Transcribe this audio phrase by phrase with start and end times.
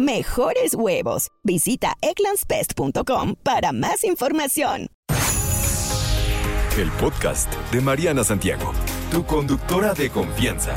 [0.00, 1.28] Mejores huevos.
[1.44, 4.86] Visita egglandsbest.com para más información.
[6.78, 8.72] El podcast de Mariana Santiago,
[9.10, 10.74] tu conductora de confianza.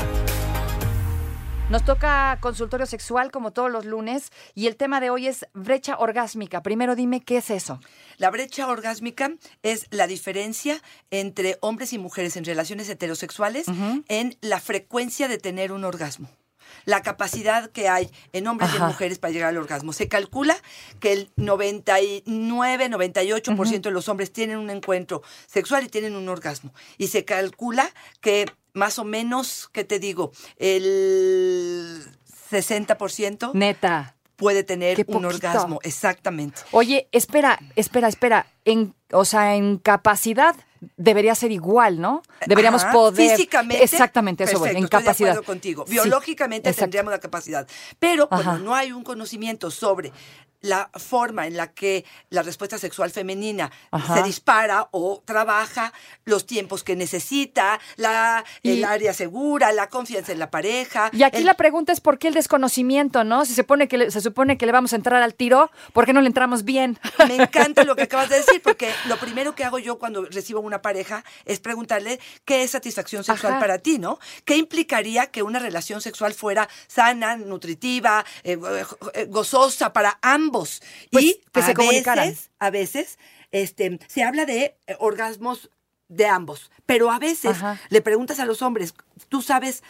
[1.70, 5.96] Nos toca consultorio sexual como todos los lunes y el tema de hoy es brecha
[5.96, 6.62] orgásmica.
[6.62, 7.80] Primero dime qué es eso.
[8.18, 9.32] La brecha orgásmica
[9.62, 13.64] es la diferencia entre hombres y mujeres en relaciones heterosexuales
[14.08, 16.28] en la frecuencia de tener un orgasmo
[16.84, 19.92] la capacidad que hay en hombres y en mujeres para llegar al orgasmo.
[19.92, 20.56] Se calcula
[21.00, 26.72] que el 99, 98% de los hombres tienen un encuentro sexual y tienen un orgasmo.
[26.98, 27.90] Y se calcula
[28.20, 30.32] que más o menos, ¿qué te digo?
[30.58, 32.04] El
[32.50, 33.52] 60%.
[33.54, 34.16] Neta.
[34.36, 36.60] Puede tener un orgasmo, exactamente.
[36.72, 38.46] Oye, espera, espera, espera.
[38.64, 40.56] En, o sea, en capacidad
[40.96, 42.22] debería ser igual, ¿no?
[42.46, 43.30] Deberíamos poder.
[43.30, 43.82] Físicamente.
[43.82, 45.30] Exactamente, eso, perfecto, en capacidad.
[45.30, 45.84] Estoy de contigo.
[45.86, 47.66] Biológicamente tendríamos la capacidad.
[47.98, 50.12] Pero cuando no hay un conocimiento sobre
[50.64, 53.70] la forma en la que la respuesta sexual femenina
[54.14, 55.92] se dispara o trabaja,
[56.24, 61.10] los tiempos que necesita, la, el área segura, la confianza en la pareja.
[61.12, 63.44] Y aquí la pregunta es por qué el desconocimiento, ¿no?
[63.44, 66.14] Si se, pone que se supone que le vamos a entrar al tiro, ¿por qué
[66.14, 66.98] no le entramos bien?
[67.28, 70.60] Me encanta lo que acabas de decir, porque lo primero que hago yo cuando recibo
[70.60, 74.18] una pareja es preguntarle qué es satisfacción sexual para ti, ¿no?
[74.46, 78.58] ¿Qué implicaría que una relación sexual fuera sana, nutritiva, eh,
[79.12, 80.53] eh, gozosa para ambos?
[81.10, 83.18] Pues, y que se veces, a veces
[83.50, 85.70] este, se habla de eh, orgasmos
[86.08, 87.56] de ambos, pero a veces
[87.88, 88.94] le preguntas a los hombres,
[89.28, 89.82] ¿tú sabes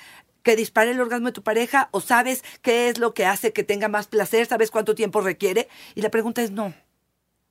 [0.42, 3.64] que dispare el orgasmo de tu pareja o sabes qué es lo que hace que
[3.64, 5.68] tenga más placer, sabes cuánto tiempo requiere?
[5.94, 6.72] Y la pregunta es no.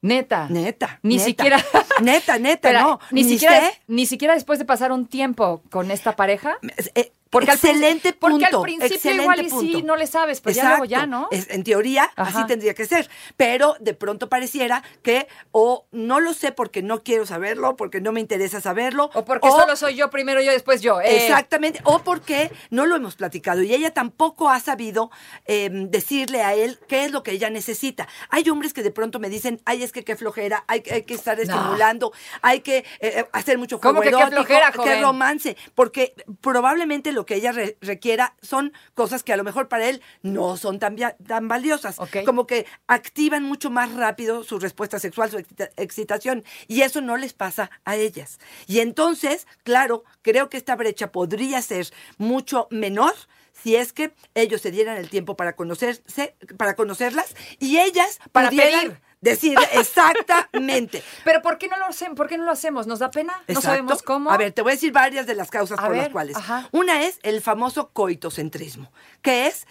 [0.02, 0.48] Neta.
[0.50, 1.00] Neta.
[1.02, 1.64] Ni siquiera.
[2.02, 3.00] Neta, neta, no.
[3.12, 6.58] Ni, siquiera, ni siquiera después de pasar un tiempo con esta pareja.
[6.96, 8.38] Eh, porque excelente al, punto.
[8.38, 11.28] Porque al principio igual y sí no le sabes, pero ya luego ya, ¿no?
[11.32, 13.10] en teoría, así tendría que ser.
[13.36, 18.12] Pero de pronto pareciera que o no lo sé porque no quiero saberlo, porque no
[18.12, 19.10] me interesa saberlo.
[19.14, 21.02] O porque solo soy yo primero, yo después yo.
[21.02, 21.26] Eh.
[21.26, 21.82] Exactamente.
[21.84, 25.12] O porque no lo hemos platicado y ella tampoco ha sabido
[25.46, 28.08] em, decirle a él qué es lo que ella necesita.
[28.30, 31.16] Hay hombres que de pronto me dicen, ay, es que qué flojera, hay, hay que
[31.16, 35.58] estar estimulando, hay que eh, eh, hacer mucho juego ¿Cómo que qué flojera, qué romance.
[35.74, 37.52] Porque probablemente lo que ella
[37.82, 41.98] requiera son cosas que a lo mejor para él no son tan, tan valiosas.
[42.26, 45.44] Como que activan mucho más rápido su respuesta sexual, su
[45.78, 46.44] excitación.
[46.68, 48.40] Y eso no les pasa a ellas.
[48.68, 53.14] Y entonces, claro, creo que esta brecha podría ser mucho menor
[53.54, 58.50] si es que ellos se dieran el tiempo para conocerse, para conocerlas y ellas para
[58.50, 61.02] pedir Decir exactamente.
[61.24, 62.18] Pero ¿por qué no lo hacemos?
[62.18, 62.88] ¿Por qué no lo hacemos?
[62.88, 63.42] ¿Nos da pena?
[63.48, 64.30] No sabemos cómo.
[64.30, 66.36] A ver, te voy a decir varias de las causas por las cuales.
[66.72, 68.92] Una es el famoso coitocentrismo,
[69.22, 69.66] que es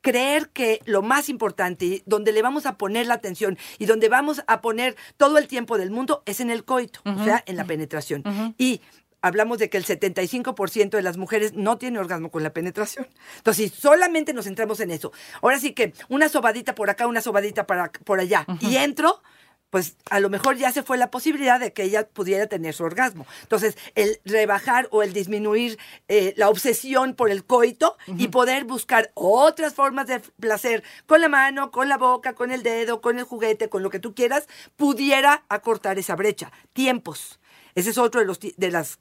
[0.00, 4.42] creer que lo más importante, donde le vamos a poner la atención y donde vamos
[4.48, 7.64] a poner todo el tiempo del mundo es en el coito, o sea, en la
[7.64, 8.24] penetración.
[8.58, 8.80] Y
[9.20, 13.06] hablamos de que el 75% de las mujeres no tiene orgasmo con la penetración.
[13.36, 15.12] Entonces, si solamente nos centramos en eso,
[15.42, 19.22] ahora sí que una sobadita por acá, una sobadita para, por allá, y entro,
[19.70, 22.84] pues a lo mejor ya se fue la posibilidad de que ella pudiera tener su
[22.84, 23.26] orgasmo.
[23.42, 29.10] Entonces, el rebajar o el disminuir eh, la obsesión por el coito y poder buscar
[29.14, 33.24] otras formas de placer con la mano, con la boca, con el dedo, con el
[33.24, 36.50] juguete, con lo que tú quieras, pudiera acortar esa brecha.
[36.72, 37.38] Tiempos.
[37.74, 38.98] Ese es otro de, los, de las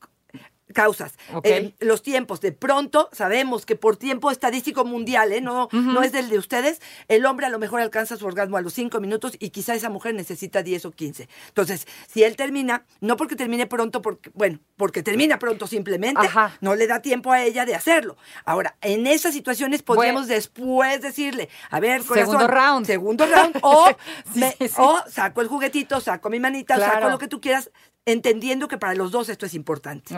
[0.73, 1.13] causas.
[1.43, 5.41] Eh, los tiempos, de pronto sabemos que por tiempo estadístico mundial, ¿eh?
[5.41, 8.61] no, no es del de ustedes, el hombre a lo mejor alcanza su orgasmo a
[8.61, 11.29] los cinco minutos y quizá esa mujer necesita 10 o 15.
[11.47, 16.27] Entonces, si él termina, no porque termine pronto, porque, bueno, porque termina pronto simplemente,
[16.61, 18.17] no le da tiempo a ella de hacerlo.
[18.45, 22.85] Ahora, en esas situaciones podríamos después decirle, a ver, corazón, segundo round.
[22.85, 23.89] Segundo round, o,
[24.77, 27.71] o saco el juguetito, saco mi manita, saco lo que tú quieras,
[28.07, 30.15] entendiendo que para los dos esto es importante.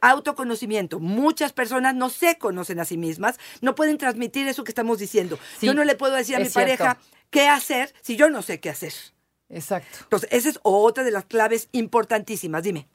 [0.00, 1.00] Autoconocimiento.
[1.00, 5.38] Muchas personas no se conocen a sí mismas, no pueden transmitir eso que estamos diciendo.
[5.60, 6.98] yo no le puedo decir a mi pareja
[7.30, 8.92] qué hacer si yo no sé qué hacer.
[9.48, 9.98] Exacto.
[10.02, 12.62] Entonces, esa es otra de las claves importantísimas.
[12.62, 12.86] Dime.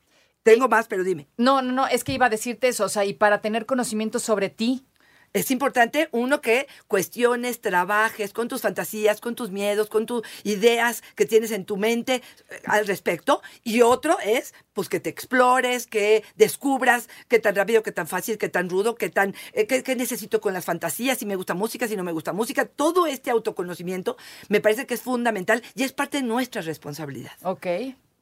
[0.43, 1.27] Tengo más, pero dime.
[1.37, 4.19] No, no, no, es que iba a decirte eso, o sea, y para tener conocimiento
[4.19, 4.85] sobre ti,
[5.35, 11.03] Es importante, uno, que cuestiones, trabajes con tus fantasías, con tus miedos, con tus ideas
[11.13, 13.41] que tienes en tu mente eh, al respecto.
[13.61, 18.37] Y otro es, pues, que te explores, que descubras qué tan rápido, qué tan fácil,
[18.37, 21.85] qué tan rudo, qué tan, eh, qué, necesito con las fantasías, si me gusta música,
[21.89, 22.63] si no me gusta música.
[22.63, 24.15] Todo este autoconocimiento
[24.47, 27.33] me parece que es fundamental y es parte de nuestra responsabilidad.
[27.43, 27.67] Ok.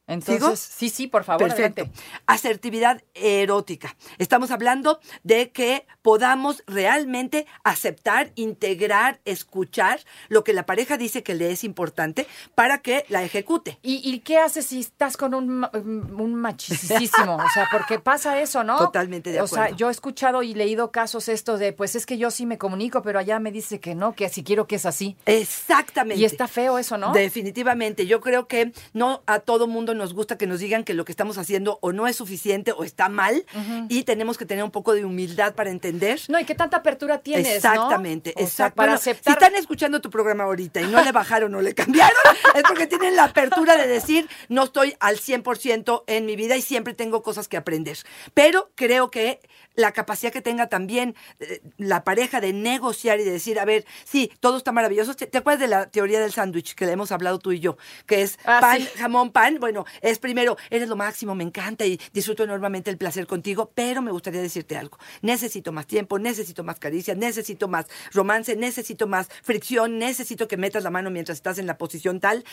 [0.05, 1.47] Entonces, sí, sí, por favor.
[1.47, 1.87] Perfecto.
[2.25, 3.95] Asertividad erótica.
[4.17, 11.35] Estamos hablando de que podamos realmente aceptar, integrar, escuchar lo que la pareja dice que
[11.35, 13.79] le es importante para que la ejecute.
[13.81, 17.35] ¿Y, qué haces si estás con un, un machisísimo?
[17.35, 18.77] o sea, porque pasa eso, ¿no?
[18.77, 19.55] Totalmente de acuerdo.
[19.63, 22.45] O sea, yo he escuchado y leído casos estos de, pues es que yo sí
[22.45, 25.17] me comunico, pero allá me dice que no, que si quiero que es así.
[25.25, 26.21] Exactamente.
[26.21, 27.13] Y está feo eso, ¿no?
[27.13, 28.05] Definitivamente.
[28.05, 31.11] Yo creo que no a todo mundo nos gusta que nos digan que lo que
[31.11, 33.45] estamos haciendo o no es suficiente o está mal
[33.89, 36.19] y tenemos que tener un poco de humildad para entender.
[36.27, 38.75] No, y qué tanta apertura tienes, Exactamente, exacto.
[38.75, 39.33] para aceptar...
[39.33, 42.13] Si están escuchando tu programa ahorita y no le bajaron o le cambiaron,
[42.55, 46.61] es porque tienen la apertura de decir, no estoy al 100% en mi vida y
[46.61, 47.97] siempre tengo cosas que aprender.
[48.33, 49.39] Pero creo que
[49.75, 53.85] la capacidad que tenga también eh, la pareja de negociar y de decir, a ver,
[54.03, 55.15] sí, todo está maravilloso.
[55.15, 57.77] ¿Te, acuerdas de la teoría del sándwich que le hemos hablado tú y yo?
[58.05, 59.57] Que es ah, pan, jamón, pan.
[59.59, 64.01] Bueno, es primero, eres lo máximo, me encanta y disfruto enormemente el placer contigo, pero
[64.01, 64.97] me gustaría decirte algo.
[65.21, 70.83] Necesito más tiempo, necesito más caricia, necesito más romance, necesito más fricción, necesito que metas
[70.83, 72.43] la mano mientras estás en la posición tal.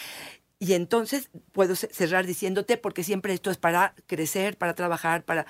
[0.59, 5.47] Y entonces puedo cerrar diciéndote, porque siempre esto es para crecer, para trabajar, para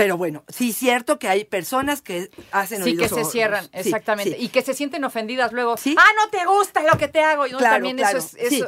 [0.00, 4.38] pero bueno, sí es cierto que hay personas que hacen Sí, que se cierran, exactamente.
[4.38, 5.74] Y que se sienten ofendidas luego.
[5.74, 7.46] Ah, no te gusta lo que te hago.
[7.46, 8.64] Y también eso es.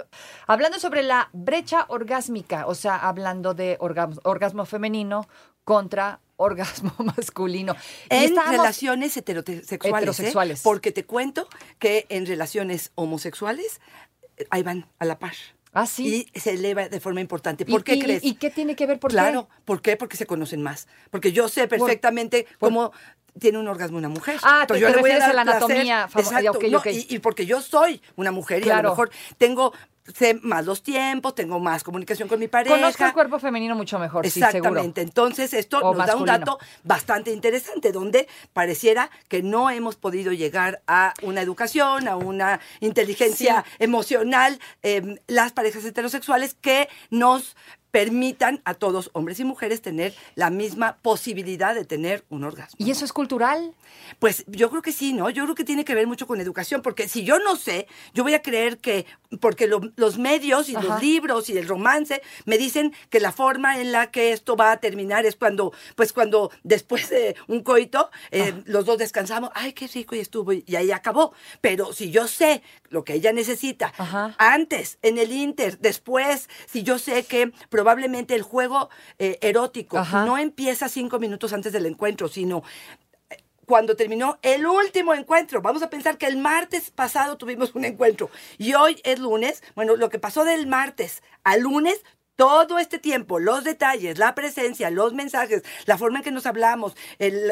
[0.47, 5.27] Hablando sobre la brecha orgásmica, o sea, hablando de orgasmo, femenino
[5.65, 7.77] contra orgasmo masculino.
[8.11, 9.73] En relaciones heterosexuales.
[9.73, 9.89] ¿eh?
[9.89, 10.61] heterosexuales.
[10.61, 11.49] Porque te cuento
[11.79, 13.81] que en relaciones homosexuales,
[14.37, 15.33] eh, ahí van a la par.
[15.73, 16.29] Ah, sí.
[16.33, 17.65] Y se eleva de forma importante.
[17.65, 18.23] ¿Por qué crees?
[18.25, 18.99] ¿Y qué tiene que ver?
[18.99, 19.97] ¿Por claro, ¿por qué?
[19.97, 20.87] Porque se conocen más.
[21.11, 22.93] Porque yo sé perfectamente cómo
[23.39, 24.39] tiene un orgasmo una mujer.
[24.43, 26.09] Ah, te, yo le voy a, dar la anatomía.
[26.15, 26.59] Exacto,
[26.91, 29.73] Y, porque yo soy una mujer y a lo mejor tengo
[30.15, 32.75] sé más los tiempos, tengo más comunicación con mi pareja.
[32.75, 35.01] Conozco el cuerpo femenino mucho mejor, Exactamente.
[35.01, 40.83] Entonces, esto nos da un dato bastante interesante, donde pareciera que no hemos podido llegar
[40.87, 47.57] a una educación, a una inteligencia emocional, em, las parejas heterosexuales que nos
[47.93, 52.75] permitan a todos, hombres y mujeres, tener la misma posibilidad de tener un orgasmo.
[52.85, 53.75] ¿Y eso es cultural?
[54.19, 55.29] Pues yo creo que sí, ¿no?
[55.29, 58.25] Yo creo que tiene que ver mucho con educación, porque si yo no sé, yo
[58.25, 59.05] voy a creer que,
[59.41, 63.93] porque los medios y los libros y el romance me dicen que la forma en
[63.93, 68.55] la que esto va a terminar es cuando, pues cuando después de un coito, eh,
[68.65, 71.35] los dos descansamos, ay, qué rico y estuvo, y ahí acabó.
[71.61, 73.93] Pero si yo sé lo que ella necesita,
[74.39, 77.53] antes, en el inter, después, si yo sé que
[77.83, 82.63] probablemente el juego eh, erótico no empieza cinco minutos antes del encuentro, sino
[83.29, 85.63] eh, cuando terminó el último encuentro.
[85.63, 89.65] Vamos a pensar que el martes pasado tuvimos un encuentro y hoy es lunes.
[89.75, 92.05] Bueno, lo que pasó del martes al lunes
[92.37, 96.97] todo este tiempo, los detalles, la presencia, los mensajes, la forma en que nos hablamos,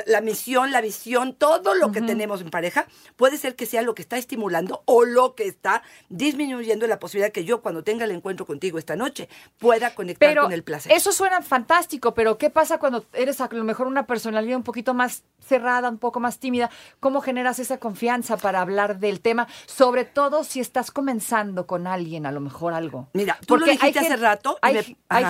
[0.06, 2.87] la misión, la visión, todo lo que tenemos en pareja,
[3.17, 7.32] puede ser que sea lo que está estimulando o lo que está disminuyendo la posibilidad
[7.32, 9.29] que yo cuando tenga el encuentro contigo esta noche
[9.59, 10.93] pueda conectar con el placer.
[10.93, 14.94] Eso suena fantástico, pero ¿qué pasa cuando eres a lo mejor una personalidad un poquito
[14.94, 16.70] más cerrada, un poco más tímida?
[17.01, 19.46] ¿Cómo generas esa confianza para hablar del tema?
[19.67, 23.08] Sobre todo si estás comenzando con alguien, a lo mejor algo.
[23.13, 24.69] Mira, tú Porque lo dijiste hace rato hay,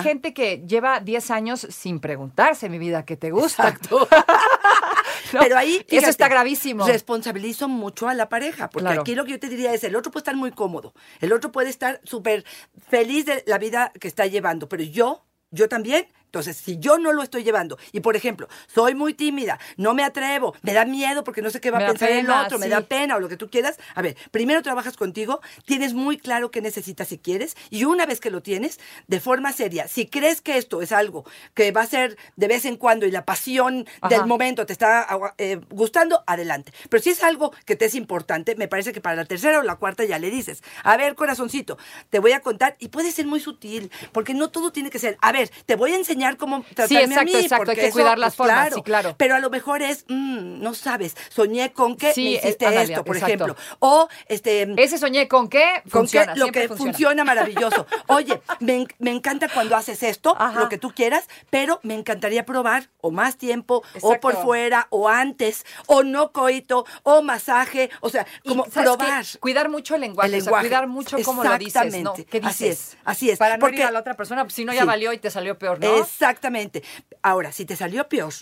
[0.03, 3.69] gente que lleva 10 años sin preguntarse, mi vida, ¿qué te gusta?
[3.69, 4.07] Exacto.
[5.31, 5.85] Pero ahí.
[5.89, 6.85] eso está gravísimo.
[6.85, 10.11] Responsabilizo mucho a la pareja, porque aquí lo que yo te diría es: el otro
[10.11, 12.45] puede estar muy cómodo, el otro puede estar súper
[12.89, 17.11] feliz de la vida que está llevando, pero yo, yo también entonces, si yo no
[17.11, 21.25] lo estoy llevando, y por ejemplo, soy muy tímida, no me atrevo, me da miedo
[21.25, 23.35] porque no sé qué va a pensar el otro, me da pena o lo que
[23.35, 27.83] tú quieras, a ver, primero trabajas contigo, tienes muy claro qué necesitas y quieres, y
[27.83, 31.73] una vez que lo tienes, de forma seria, si crees que esto es algo que
[31.73, 35.07] va a ser de vez en cuando y la pasión del momento te está
[35.37, 36.71] eh, gustando, adelante.
[36.89, 39.63] Pero si es algo que te es importante, me parece que para la tercera o
[39.63, 41.77] la cuarta ya le dices, a ver, corazoncito,
[42.09, 45.17] te voy a contar, y puede ser muy sutil, porque no todo tiene que ser,
[45.19, 47.35] a ver, te voy a enseñar enseñar cómo tratarme exacto, a mí.
[47.35, 49.15] Exacto, hay que cuidar las pues, formas, claro, sí, claro.
[49.17, 53.17] Pero a lo mejor es, mm, no sabes, soñé con que me hiciste esto, por
[53.17, 53.55] ejemplo.
[53.79, 54.67] O, este...
[54.77, 57.23] Ese soñé con qué funciona, Lo que funciona.
[57.23, 57.85] maravilloso.
[58.07, 63.11] Oye, me, encanta cuando haces esto, lo que tú quieras, pero me encantaría probar o
[63.11, 68.65] más tiempo, o por fuera, o antes, o no coito, o masaje, o sea, como
[68.65, 69.25] probar.
[69.39, 72.13] Cuidar mucho el lenguaje, cuidar mucho cómo lo dices, ¿no?
[72.13, 72.45] ¿Qué dices?
[72.45, 73.39] Así es, así es.
[73.39, 75.79] Para no Porque, a la otra persona, si no ya valió y te salió peor,
[75.79, 76.07] ¿no?
[76.11, 76.83] Exactamente.
[77.23, 78.33] Ahora, si te salió peor,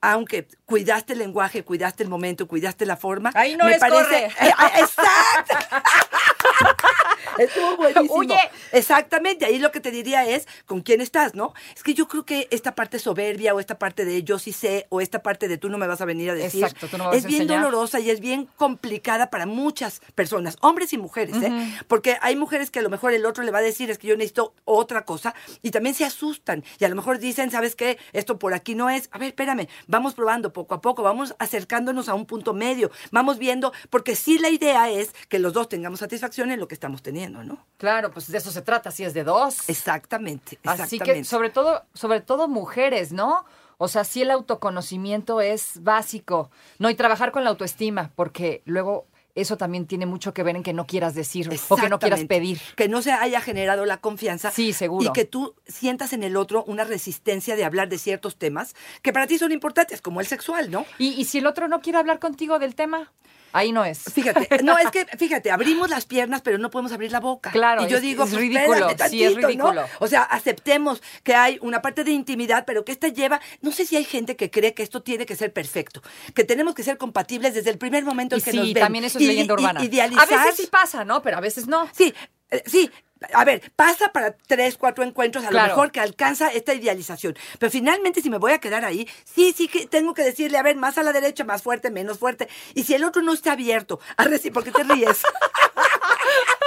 [0.00, 3.30] aunque cuidaste el lenguaje, cuidaste el momento, cuidaste la forma.
[3.34, 4.26] Ahí no me parece.
[4.26, 5.54] Eh, ah, exacto.
[7.38, 8.14] Estuvo buenísimo.
[8.14, 8.38] Oye.
[8.72, 11.54] Exactamente, ahí lo que te diría es con quién estás, ¿no?
[11.74, 14.86] Es que yo creo que esta parte soberbia o esta parte de yo sí sé
[14.88, 17.06] o esta parte de tú no me vas a venir a decir Exacto, tú no
[17.06, 21.52] vas es bien dolorosa y es bien complicada para muchas personas, hombres y mujeres, ¿eh?
[21.88, 24.06] Porque hay mujeres que a lo mejor el otro le va a decir es que
[24.06, 27.98] yo necesito otra cosa y también se asustan y a lo mejor dicen, ¿sabes qué?
[28.12, 29.08] Esto por aquí no es.
[29.12, 33.38] A ver, espérame, vamos probando poco a poco, vamos acercándonos a un punto medio, vamos
[33.38, 37.02] viendo, porque sí la idea es que los dos tengamos satisfacción en lo que estamos
[37.02, 37.23] teniendo.
[37.28, 37.64] ¿No?
[37.78, 39.68] Claro, pues de eso se trata, si es de dos.
[39.68, 40.82] Exactamente, exactamente.
[40.82, 43.44] Así que sobre todo, sobre todo mujeres, ¿no?
[43.78, 46.90] O sea, sí el autoconocimiento es básico, ¿no?
[46.90, 50.72] Y trabajar con la autoestima, porque luego eso también tiene mucho que ver en que
[50.72, 52.60] no quieras decir o que no quieras pedir.
[52.76, 54.50] Que no se haya generado la confianza.
[54.50, 55.08] Sí, seguro.
[55.08, 59.12] Y que tú sientas en el otro una resistencia de hablar de ciertos temas que
[59.12, 60.86] para ti son importantes, como el sexual, ¿no?
[60.98, 63.12] ¿Y, y si el otro no quiere hablar contigo del tema?
[63.54, 64.02] Ahí no es.
[64.12, 67.52] Fíjate, no, es que, fíjate, abrimos las piernas, pero no podemos abrir la boca.
[67.52, 67.84] Claro.
[67.84, 68.88] Y yo digo, es pues, ridículo.
[69.08, 69.84] sí, es ridículo.
[70.00, 73.40] O sea, aceptemos que hay una parte de intimidad, pero que esta lleva.
[73.60, 76.02] No sé si hay gente que cree que esto tiene que ser perfecto,
[76.34, 78.74] que tenemos que ser compatibles desde el primer momento en que nos ven.
[78.74, 79.80] Sí, también eso es leyenda urbana.
[79.80, 81.22] A veces sí pasa, ¿no?
[81.22, 81.88] Pero a veces no.
[81.92, 82.12] Sí,
[82.50, 82.90] eh, sí,
[83.32, 87.36] a ver, pasa para tres, cuatro encuentros, a lo mejor que alcanza esta idealización.
[87.58, 90.62] Pero finalmente, si me voy a quedar ahí, sí, sí que tengo que decirle, a
[90.62, 92.48] ver, más a la derecha, más fuerte, menos fuerte.
[92.74, 95.22] Y si el otro no está abierto a recibir, ¿por qué te ríes?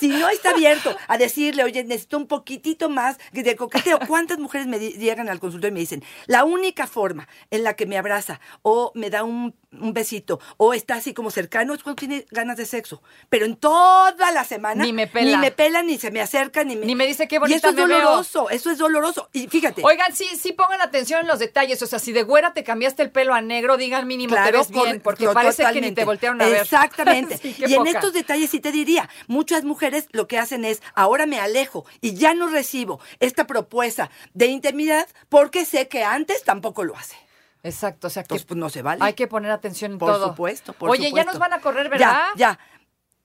[0.00, 3.98] si no está abierto a decirle, oye, necesito un poquitito más de coqueteo.
[4.06, 7.86] ¿Cuántas mujeres me llegan al consultorio y me dicen, la única forma en la que
[7.86, 12.26] me abraza o me da un, besito o está así como cercano es cuando tiene
[12.30, 13.02] ganas de sexo?
[13.28, 16.64] Pero en toda la semana ni me pela, ni me pela, ni se me acerca,
[16.64, 19.28] ni me, ni me dice qué bonita Y eso es doloroso, eso es doloroso.
[19.32, 19.82] Y fíjate.
[19.84, 21.82] Oigan, sí, sí pongan atención en los detalles.
[21.82, 24.70] O sea, si de güera te cambiaste el pelo a negro, digan mínimo te ves
[24.70, 26.62] bien, porque parece que ni te voltearon a ver.
[26.62, 27.38] Exactamente.
[27.58, 31.40] y en estos detalles sí te diría, muchas mujeres lo que hacen es, ahora me
[31.40, 36.96] alejo y ya no recibo esta propuesta de intimidad porque sé que antes tampoco lo
[36.96, 37.16] hace.
[37.62, 39.02] Exacto, o sea que pues, no se vale.
[39.02, 40.28] Hay que poner atención en por todo.
[40.28, 42.26] Supuesto, por Oye, ya nos van a correr, ¿verdad?
[42.36, 42.58] Ya, ya.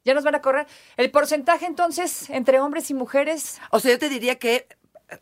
[0.06, 0.66] Ya nos van a correr.
[0.96, 3.60] ¿El porcentaje entonces entre hombres y mujeres?
[3.70, 4.66] O sea, yo te diría que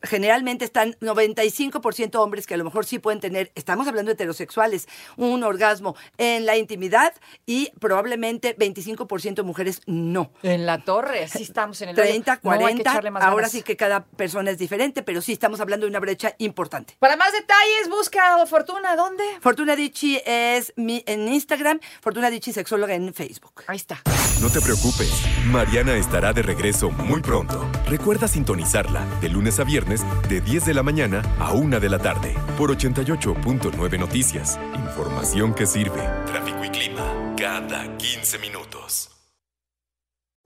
[0.04, 4.88] generalmente están 95% hombres que a lo mejor sí pueden tener, estamos hablando de heterosexuales,
[5.16, 7.14] un orgasmo en la intimidad
[7.46, 10.32] y probablemente 25% mujeres no.
[10.44, 14.58] En la torre, sí estamos en el 30, 40, ahora sí que cada persona es
[14.58, 16.96] diferente, pero sí estamos hablando de una brecha importante.
[17.00, 19.24] Para más detalles, busca Fortuna, ¿dónde?
[19.42, 23.64] Fortuna Dichi es mi, en Instagram, Fortuna Dichi Sexóloga en Facebook.
[23.68, 24.02] Ahí está.
[24.42, 25.12] No te preocupes,
[25.46, 27.70] Mariana estará de regreso muy pronto.
[27.88, 32.00] Recuerda sintonizarla de lunes a viernes de 10 de la mañana a 1 de la
[32.00, 34.60] tarde por 88.9 Noticias.
[34.74, 36.02] Información que sirve.
[36.26, 39.17] Tráfico y clima cada 15 minutos.